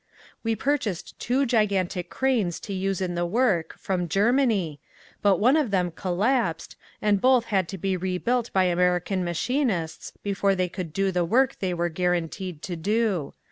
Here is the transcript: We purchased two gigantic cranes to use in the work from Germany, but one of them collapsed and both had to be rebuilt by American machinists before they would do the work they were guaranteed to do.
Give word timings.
We 0.43 0.55
purchased 0.55 1.19
two 1.19 1.45
gigantic 1.45 2.09
cranes 2.09 2.59
to 2.61 2.73
use 2.73 3.01
in 3.01 3.13
the 3.13 3.23
work 3.23 3.77
from 3.77 4.09
Germany, 4.09 4.79
but 5.21 5.37
one 5.37 5.55
of 5.55 5.69
them 5.69 5.91
collapsed 5.91 6.75
and 7.03 7.21
both 7.21 7.45
had 7.45 7.67
to 7.69 7.77
be 7.77 7.95
rebuilt 7.95 8.51
by 8.51 8.63
American 8.63 9.23
machinists 9.23 10.13
before 10.23 10.55
they 10.55 10.71
would 10.75 10.91
do 10.91 11.11
the 11.11 11.23
work 11.23 11.59
they 11.59 11.75
were 11.75 11.89
guaranteed 11.89 12.63
to 12.63 12.75
do. 12.75 13.35